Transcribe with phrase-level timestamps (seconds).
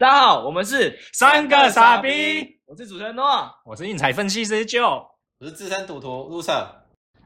[0.00, 3.22] 大家好，我们是三个傻逼，我是主持人诺。
[3.66, 6.68] 我是运彩分析师 Joe，我是资深赌徒 Loser。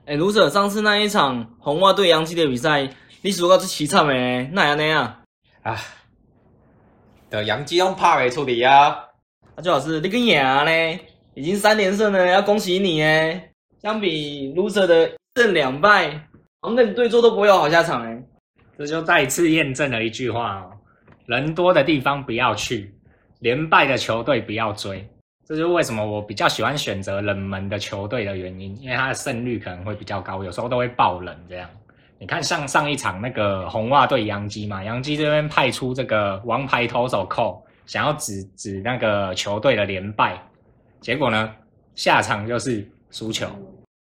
[0.06, 2.90] 哎，卢 Sir，上次那一场红袜对洋基的比赛，
[3.22, 5.22] 你输到是凄惨诶，那样那样。
[5.62, 5.80] 啊，
[7.30, 9.04] 的杨基用帕维处理啊。
[9.54, 11.00] 那最好是你跟赢呢，
[11.34, 13.52] 已经三连胜了，要恭喜你诶。
[13.82, 16.10] 相比 Loser 的胜两败，
[16.60, 18.20] 好像跟你对坐都不会有好下场诶。
[18.76, 20.72] 这就再次验证了一句话哦：
[21.26, 22.92] 人多的地方不要去，
[23.40, 25.06] 连败的球队不要追。
[25.46, 31.68] 这就是为什么我比较喜欢选择冷门的球队的原因，因为它的胜率可能会比较高，有时候都会爆冷这样。
[32.18, 40.40] 你看像上一场那个红袜对洋基嘛，洋基这边派出这个王牌投手寇，想要指指那个球队的连败，
[41.00, 41.52] 结果呢
[41.94, 43.46] 下场就是输球。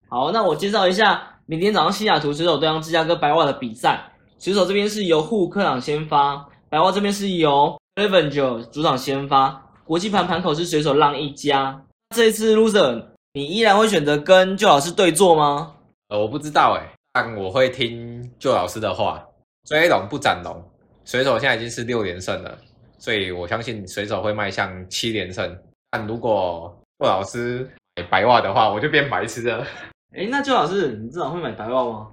[0.07, 3.99] 好，那我介绍一下明天早上西雅图水手对上芝加哥白袜的比赛。
[4.39, 9.63] 水手这边是由户客场先发，白袜这边是由 Avenger 主场先发。
[9.85, 11.79] 国际盘盘口是水手浪一家。
[12.15, 15.75] 这一次 Loser，你依然会选择跟旧老师对坐吗？
[16.07, 19.23] 呃，我不知道哎，但我会听旧老师的话，
[19.65, 20.67] 追龙不斩龙。
[21.05, 22.57] 水手现在已经是六连胜了，
[22.97, 25.55] 所以我相信水手会迈向七连胜。
[25.91, 29.63] 但如果旧老师买白袜的话，我就变白痴了。
[30.17, 32.07] 哎，那旧老师，你至少会买白袜吗？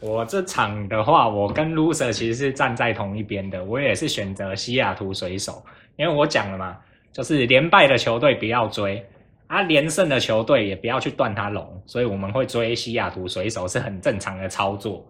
[0.00, 5.62] 我这场的话，我跟 Loser 其实是站在同一边的，我也是选择西雅图水手。
[5.96, 6.76] 因为我讲了嘛，
[7.12, 9.04] 就是连败的球队不要追，
[9.48, 15.04] 啊，连胜的球队也不要去断他龙，所以我们会追西雅图水手是很正常的操作。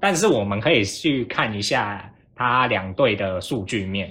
[0.00, 4.10] 但是我们可以去看一下他两队的数据面，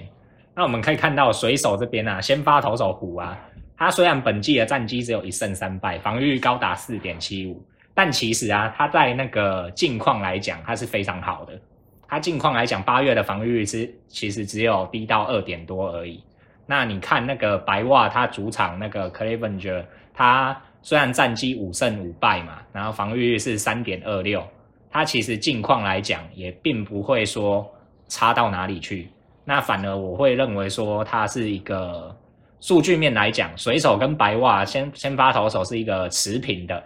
[0.54, 3.38] 那我们可以看到水手这边啊，先发投手虎啊，
[3.76, 7.62] 他虽然本季的战绩只有一胜三败，防御率高达四点七五，
[7.94, 11.52] 但其实啊，他在那个近况来讲，他是非常好的。
[12.06, 16.22] 它近况来讲，八月的防御率是其实只有低到二点多而已。
[16.66, 24.46] 那你看那个白袜，它主场那个 Clevenger，它虽然战绩五胜五败嘛，然后防御率是三点二六，
[24.90, 27.68] 它其实近况来讲也并不会说
[28.08, 29.08] 差到哪里去。
[29.44, 32.16] 那反而我会认为说，它是一个
[32.60, 36.82] 数据面来讲，水手跟白袜先先发投手是一个持平的，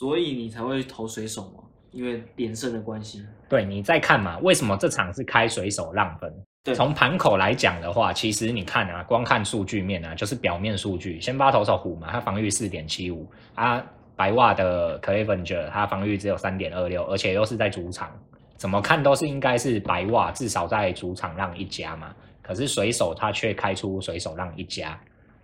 [0.00, 1.62] 所以你才会投水手吗？
[1.90, 3.22] 因为连胜的关系。
[3.50, 6.32] 对你再看嘛，为什么这场是开水手让分？
[6.64, 13.84] 对，从盘口来讲的话，其实你看啊，光看数据面啊，就是表面数据，先发投手虎嘛，他防御四点七五，啊，
[14.16, 18.10] 白袜的 Clevenger 它防御只有三点二六，而且又是在主场，
[18.56, 24.98] 怎么看都是应该是白袜至少在主场让一家嘛，可是水手他却开出水手让一家，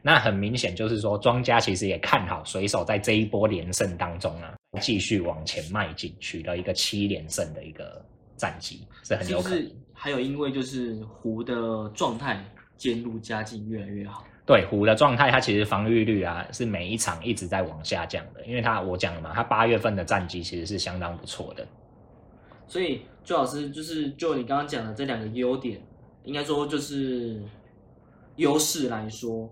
[0.07, 4.55] 那很明显就是说庄家其实也看好水手在这一波连胜当中啊。
[4.81, 8.01] 继续往前迈进，取得一个七连胜的一个
[8.37, 9.69] 战绩，是很有可能。
[9.93, 12.45] 还有，因为就是湖的状态
[12.77, 14.25] 渐入佳境，越来越好。
[14.45, 21.67] 对湖的状态，它其实防御率啊是每一场一直在往下降的，因为他我讲了嘛，他八月份的战绩其实是相当不错的。
[22.69, 25.81] 所以周老师就是就你刚刚讲的这两个优点，
[26.23, 27.43] 应该说就是
[28.37, 29.51] 优势来说，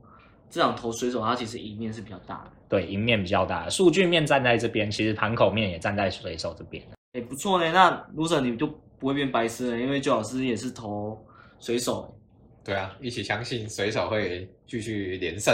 [0.55, 2.53] 这场投水手他其实赢面是比较大的。
[2.69, 6.81] 对，赢面比较大，数据面站在这边，其实盘口面也站在水手这边。
[7.15, 7.73] 哎，不错呢。
[7.73, 8.65] 那卢 Sir 你就
[9.01, 11.21] 不会变白痴了，因为周老师也是投
[11.59, 12.17] 水手。
[12.63, 15.53] 对啊，一起相信水手会继续连胜。